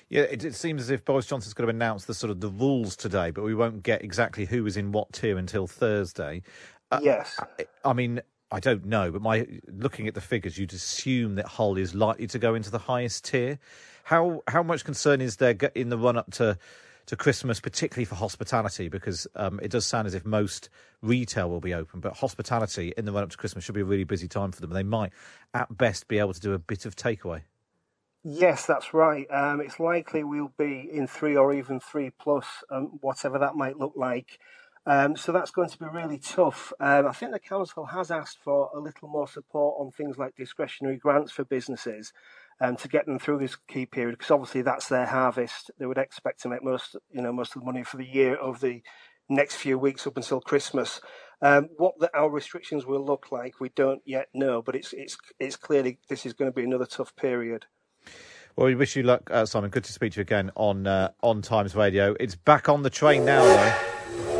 [0.10, 2.50] Yeah, it, it seems as if Boris Johnson's going to announce the sort of the
[2.50, 6.42] rules today, but we won't get exactly who is in what tier until Thursday.
[6.92, 7.40] Uh, yes.
[7.40, 11.46] I, I mean, I don't know, but my looking at the figures, you'd assume that
[11.46, 13.60] Hull is likely to go into the highest tier.
[14.10, 16.58] How how much concern is there in the run up to
[17.06, 18.90] to Christmas, particularly for hospitality?
[18.90, 20.70] Because um, it does sound as if most
[21.04, 23.86] retail will be open, but hospitality in the run up to Christmas should be a
[23.86, 24.72] really busy time for them.
[24.72, 25.14] They might,
[25.54, 27.42] at best, be able to do a bit of takeaway.
[28.24, 29.28] Yes, that's right.
[29.30, 33.78] Um, it's likely we'll be in three or even three plus, um, whatever that might
[33.78, 34.40] look like.
[34.88, 36.74] Um, so that's going to be really tough.
[36.80, 40.36] Um, I think the council has asked for a little more support on things like
[40.36, 42.12] discretionary grants for businesses
[42.62, 45.72] um, to get them through this key period, because obviously that's their harvest.
[45.80, 48.38] They would expect to make most, you know, most of the money for the year
[48.40, 48.82] over the
[49.30, 51.02] next few weeks up until Christmas.
[51.42, 55.18] Um, what the, our restrictions will look like, we don't yet know, but it's it's
[55.40, 57.66] it's clearly this is going to be another tough period.
[58.56, 59.70] Well, we wish you luck, uh, Simon.
[59.70, 62.16] Good to speak to you again on uh, on Times Radio.
[62.20, 64.39] It's back on the train now, though.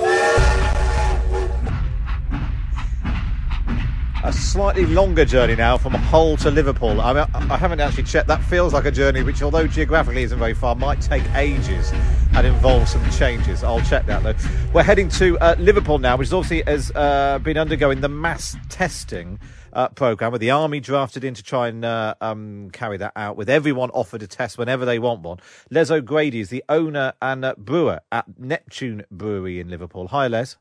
[4.30, 7.02] A slightly longer journey now from Hull to Liverpool.
[7.02, 8.28] I, mean, I haven't actually checked.
[8.28, 11.92] That feels like a journey which, although geographically isn't very far, might take ages
[12.36, 13.64] and involve some changes.
[13.64, 14.36] I'll check that though.
[14.72, 19.40] We're heading to uh, Liverpool now, which obviously has uh, been undergoing the mass testing
[19.74, 23.36] uh, program, with the army drafted in to try and uh, um, carry that out,
[23.36, 25.40] with everyone offered a test whenever they want one.
[25.72, 30.10] Les O'Grady is the owner and uh, brewer at Neptune Brewery in Liverpool.
[30.10, 30.56] Hi, Les.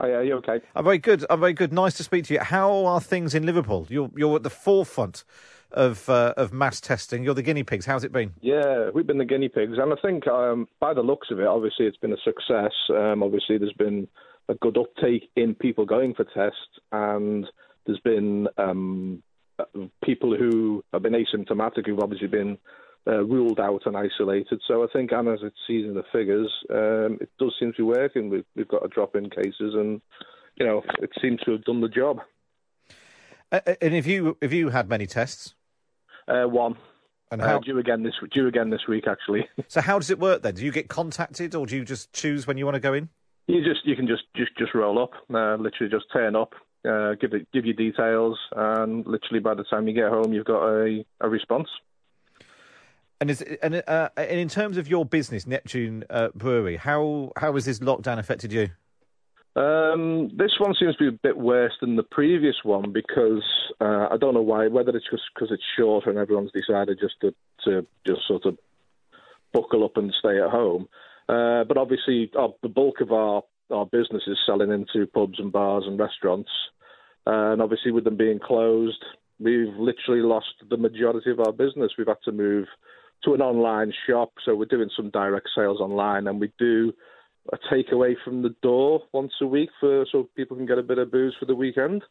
[0.00, 0.60] Hi, are you're okay?
[0.76, 1.24] I'm very good.
[1.28, 1.72] I'm very good.
[1.72, 2.40] Nice to speak to you.
[2.40, 3.86] How are things in Liverpool?
[3.90, 5.24] You're you're at the forefront
[5.72, 7.24] of uh, of mass testing.
[7.24, 7.84] You're the guinea pigs.
[7.84, 8.32] How's it been?
[8.40, 11.46] Yeah, we've been the guinea pigs, and I think um, by the looks of it,
[11.48, 12.72] obviously it's been a success.
[12.90, 14.06] Um, obviously, there's been
[14.48, 17.44] a good uptake in people going for tests, and
[17.84, 19.20] there's been um,
[19.58, 19.64] uh,
[20.04, 22.56] people who have been asymptomatic who've obviously been
[23.08, 24.60] uh, ruled out and isolated.
[24.66, 27.76] So I think, and as it sees in the figures, um, it does seem to
[27.78, 28.28] be working.
[28.28, 30.00] We've, we've got a drop in cases, and
[30.56, 32.18] you know, it seems to have done the job.
[33.50, 35.54] Uh, and have you have you had many tests?
[36.26, 36.76] Uh, one.
[37.30, 37.58] And Uh, how?
[37.58, 39.46] due again this due again this week actually.
[39.68, 40.54] so how does it work then?
[40.54, 43.08] Do you get contacted, or do you just choose when you want to go in?
[43.46, 46.52] You just you can just just just roll up, uh, literally just turn up,
[46.86, 50.44] uh, give it give you details, and literally by the time you get home, you've
[50.44, 51.68] got a, a response.
[53.20, 57.54] And is and uh, and in terms of your business, Neptune uh, Brewery, how how
[57.54, 58.68] has this lockdown affected you?
[59.56, 63.42] Um, this one seems to be a bit worse than the previous one because
[63.80, 64.68] uh, I don't know why.
[64.68, 68.56] Whether it's just because it's shorter and everyone's decided just to to just sort of
[69.52, 70.88] buckle up and stay at home.
[71.28, 75.50] Uh, but obviously, uh, the bulk of our our business is selling into pubs and
[75.50, 76.50] bars and restaurants.
[77.26, 79.04] Uh, and obviously, with them being closed,
[79.40, 81.92] we've literally lost the majority of our business.
[81.98, 82.66] We've had to move
[83.24, 86.92] to an online shop, so we're doing some direct sales online, and we do
[87.52, 90.98] a takeaway from the door once a week for so people can get a bit
[90.98, 92.02] of booze for the weekend.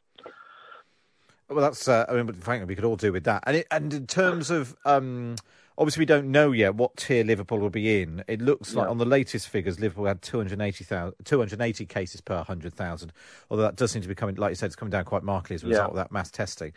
[1.50, 1.88] Well, that's.
[1.88, 3.44] Uh, I mean, frankly, we could all do with that.
[3.48, 4.76] And it, and in terms of.
[4.86, 5.36] Um,
[5.78, 8.24] obviously, we don't know yet what tier Liverpool will be in.
[8.28, 8.90] It looks like Yeah.
[8.90, 10.86] on the latest figures, Liverpool had 280,
[11.24, 13.14] 280 cases per 100,000.
[13.50, 15.54] Although that does seem to be coming, like you said, it's coming down quite markedly
[15.56, 15.90] as a result Yeah.
[15.92, 16.74] of that mass testing.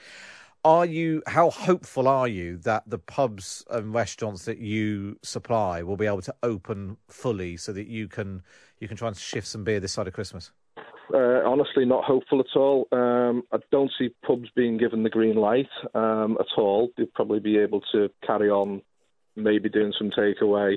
[0.65, 1.23] Are you?
[1.27, 6.21] How hopeful are you that the pubs and restaurants that you supply will be able
[6.23, 8.43] to open fully, so that you can
[8.79, 10.53] you can try and shift some beer this side of Christmas?
[11.13, 12.87] Uh, honestly, not hopeful at all.
[12.93, 16.91] Um, I don't see pubs being given the green light um, at all.
[16.97, 18.83] They'll probably be able to carry on,
[19.37, 20.77] maybe doing some takeaway.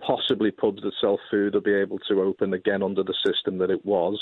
[0.00, 3.70] Possibly pubs that sell food will be able to open again under the system that
[3.70, 4.18] it was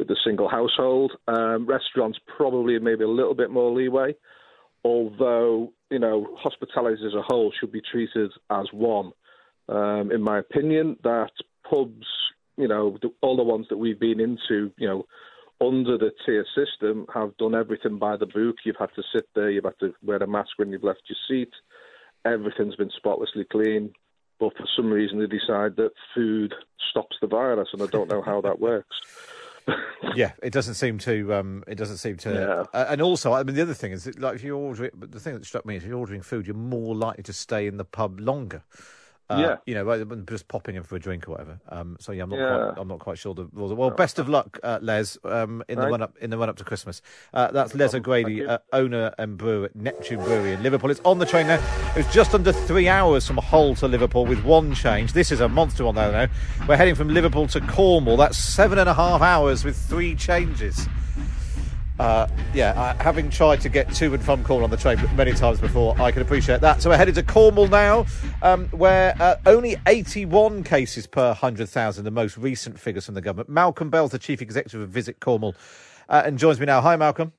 [0.00, 1.12] with the single household.
[1.28, 4.16] Um, restaurants probably maybe a little bit more leeway,
[4.82, 9.12] although you know hospitality as a whole should be treated as one.
[9.68, 11.30] Um, in my opinion, that
[11.68, 12.06] pubs,
[12.56, 15.06] you know, all the ones that we've been into, you know,
[15.60, 18.56] under the tier system have done everything by the book.
[18.64, 21.18] You've had to sit there, you've had to wear a mask when you've left your
[21.28, 21.52] seat.
[22.24, 23.92] Everything's been spotlessly clean.
[24.40, 26.54] But for some reason, they decide that food
[26.90, 28.96] stops the virus, and I don't know how that works.
[30.14, 31.34] yeah, it doesn't seem to.
[31.34, 32.32] Um, it doesn't seem to.
[32.32, 32.78] Yeah.
[32.78, 34.90] Uh, and also, I mean, the other thing is, that, like, if you order ordering,
[34.94, 37.32] but the thing that struck me is, if you're ordering food, you're more likely to
[37.32, 38.62] stay in the pub longer.
[39.30, 39.56] Uh, Yeah.
[39.64, 41.60] you know, just popping in for a drink or whatever.
[41.68, 42.70] Um, so yeah, I'm not Yeah.
[42.72, 42.80] quite.
[42.82, 43.72] I'm not quite sure the rules.
[43.72, 46.56] Well, best of luck, uh, Les, um, in the run up in the run up
[46.56, 47.00] to Christmas.
[47.32, 50.90] Uh, that's Les O'Grady, uh, owner and brewer at Neptune Brewery in Liverpool.
[50.90, 51.60] It's on the train now.
[51.94, 55.12] It was just under three hours from Hull to Liverpool with one change.
[55.12, 56.10] This is a monster one though.
[56.10, 56.26] Now
[56.66, 58.16] we're heading from Liverpool to Cornwall.
[58.16, 60.88] That's seven and a half hours with three changes.
[62.00, 65.34] Uh, yeah, uh, having tried to get to and from Cornwall on the train many
[65.34, 66.80] times before, I can appreciate that.
[66.80, 68.06] So we're headed to Cornwall now,
[68.40, 73.50] um, where uh, only 81 cases per 100,000, the most recent figures from the government.
[73.50, 75.54] Malcolm Bell's the chief executive of Visit Cornwall
[76.08, 76.80] uh, and joins me now.
[76.80, 77.34] Hi, Malcolm.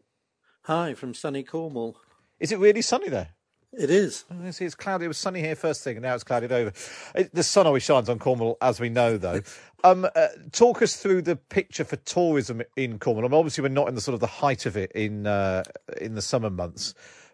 [0.65, 1.97] Hi, from sunny Cornwall.
[2.39, 3.29] Is it really sunny there?
[3.73, 4.25] It is.
[4.29, 5.05] Oh, see, it's cloudy.
[5.05, 6.73] It was sunny here first thing, and now it's clouded over.
[7.15, 9.41] It, the sun always shines on Cornwall, as we know, though.
[9.83, 13.25] Um, uh, talk us through the picture for tourism in Cornwall.
[13.25, 15.63] I mean, obviously, we're not in the sort of the height of it in uh,
[15.99, 16.93] in the summer months,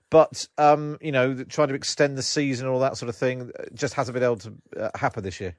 [0.09, 3.51] but um, you know, trying to extend the season and all that sort of thing
[3.59, 5.55] uh, just hasn't been able to uh, happen this year.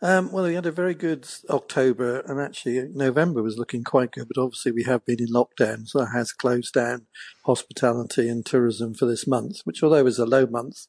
[0.00, 4.28] Um, well, we had a very good October, and actually November was looking quite good.
[4.32, 7.06] But obviously, we have been in lockdown, so that has closed down
[7.44, 9.62] hospitality and tourism for this month.
[9.64, 10.86] Which, although was a low month,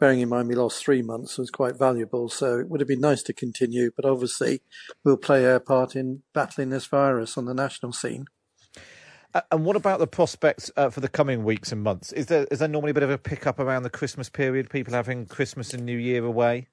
[0.00, 2.28] bearing in mind we lost three months, was quite valuable.
[2.28, 3.90] So it would have been nice to continue.
[3.94, 4.62] But obviously,
[5.04, 8.24] we'll play our part in battling this virus on the national scene.
[9.52, 12.12] And what about the prospects uh, for the coming weeks and months?
[12.12, 14.70] Is there is there normally a bit of a pickup around the Christmas period?
[14.70, 16.66] People having Christmas and New Year away.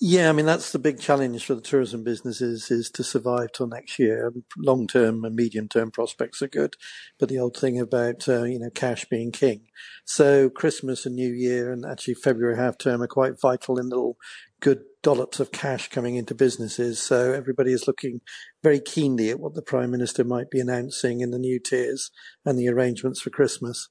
[0.00, 3.66] Yeah, I mean that's the big challenge for the tourism businesses is to survive till
[3.66, 4.32] next year.
[4.58, 6.74] Long term and medium term prospects are good,
[7.18, 9.62] but the old thing about uh, you know cash being king.
[10.04, 14.18] So Christmas and New Year and actually February half term are quite vital in little
[14.60, 17.00] good dollops of cash coming into businesses.
[17.00, 18.20] So everybody is looking
[18.62, 22.10] very keenly at what the prime minister might be announcing in the new tiers
[22.44, 23.88] and the arrangements for Christmas.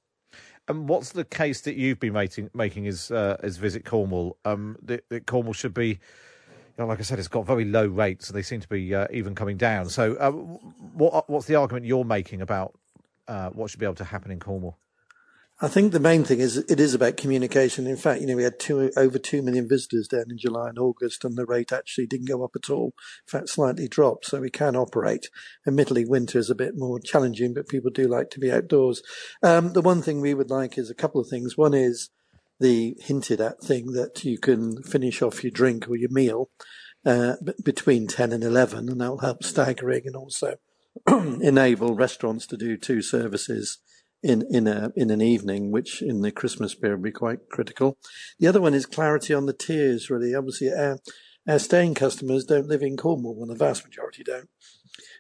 [0.68, 4.38] And what's the case that you've been making making as uh, as Visit Cornwall?
[4.46, 5.98] Um, that, that Cornwall should be, you
[6.80, 9.08] know, like I said, it's got very low rates, and they seem to be uh,
[9.12, 9.90] even coming down.
[9.90, 12.74] So, uh, what what's the argument you're making about
[13.28, 14.78] uh, what should be able to happen in Cornwall?
[15.62, 17.88] I think the main thing is it is about communication.
[17.88, 20.78] In fact, you know, we had two, over 2 million visitors down in July and
[20.78, 22.94] August, and the rate actually didn't go up at all.
[23.26, 24.26] In fact, slightly dropped.
[24.26, 25.30] So we can operate.
[25.66, 29.02] Admittedly, winter is a bit more challenging, but people do like to be outdoors.
[29.42, 31.58] Um, the one thing we would like is a couple of things.
[31.58, 32.10] One is
[32.60, 36.50] the hinted at thing that you can finish off your drink or your meal
[37.06, 40.56] uh, between 10 and 11, and that will help staggering and also
[41.08, 43.80] enable restaurants to do two services
[44.26, 47.98] in in a in an evening, which in the Christmas period would be quite critical.
[48.40, 50.10] The other one is clarity on the tiers.
[50.10, 50.98] Really, obviously, our
[51.48, 54.50] our staying customers don't live in Cornwall, and the vast majority don't.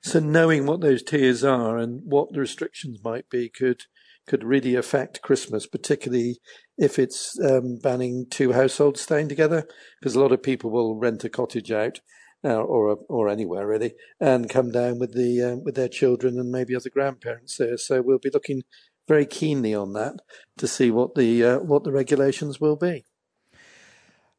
[0.01, 3.83] So knowing what those tiers are and what the restrictions might be could
[4.27, 6.39] could really affect Christmas, particularly
[6.79, 9.67] if it's um, banning two households staying together,
[9.99, 11.99] because a lot of people will rent a cottage out
[12.43, 16.49] uh, or or anywhere really, and come down with the uh, with their children and
[16.49, 17.77] maybe other grandparents there.
[17.77, 18.63] So we'll be looking
[19.07, 20.15] very keenly on that
[20.57, 23.05] to see what the uh, what the regulations will be.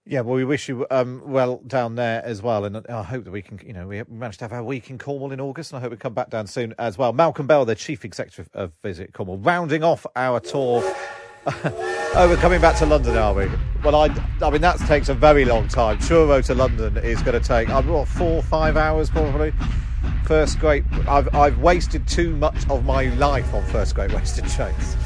[0.09, 3.33] Yeah, well, we wish you um, well down there as well, and I hope that
[3.33, 5.79] we can, you know, we managed to have our week in Cornwall in August, and
[5.79, 7.13] I hope we come back down soon as well.
[7.13, 10.81] Malcolm Bell, the chief executive of Visit Cornwall, rounding off our tour.
[11.65, 13.51] oh, we're coming back to London, are we?
[13.83, 14.07] Well, I,
[14.41, 15.99] I mean, that takes a very long time.
[15.99, 19.53] Truro to London is going to take, uh, what, four, five hours probably.
[20.25, 24.97] First Great, I've, I've wasted too much of my life on First Great Western Chase.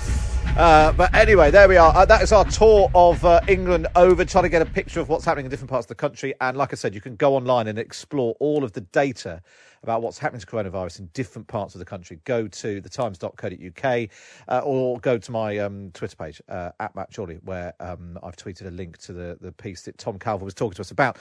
[0.56, 1.94] Uh, but anyway, there we are.
[1.94, 5.08] Uh, that is our tour of uh, England over, trying to get a picture of
[5.08, 6.34] what's happening in different parts of the country.
[6.40, 9.40] And like I said, you can go online and explore all of the data
[9.82, 12.20] about what's happening to coronavirus in different parts of the country.
[12.24, 14.08] Go to thetimes.co.uk
[14.48, 18.36] uh, or go to my um, Twitter page uh, at Matt Chorley, where um, I've
[18.36, 21.16] tweeted a link to the, the piece that Tom Calver was talking to us about.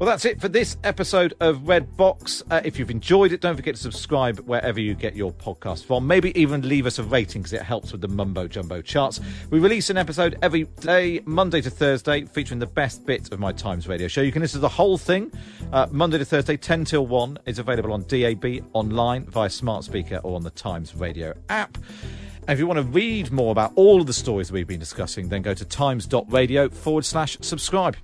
[0.00, 2.42] Well, that's it for this episode of Red Box.
[2.50, 6.06] Uh, if you've enjoyed it, don't forget to subscribe wherever you get your podcast from.
[6.06, 9.20] Maybe even leave us a rating because it helps with the mumbo jumbo charts.
[9.50, 13.52] We release an episode every day, Monday to Thursday, featuring the best bits of my
[13.52, 14.22] Times radio show.
[14.22, 15.30] You can listen to the whole thing
[15.70, 17.38] uh, Monday to Thursday, 10 till 1.
[17.44, 21.76] It's available on DAB, online, via smart speaker, or on the Times radio app.
[22.48, 25.28] And if you want to read more about all of the stories we've been discussing,
[25.28, 27.98] then go to times.radio forward slash subscribe.